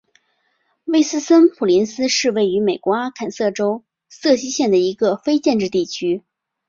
[0.85, 6.23] 威茨斯普林斯是位于美国阿肯色州瑟西县的一个非建制地区。